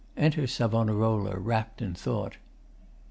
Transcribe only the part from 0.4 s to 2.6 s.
SAVONAROLA, rapt in thought.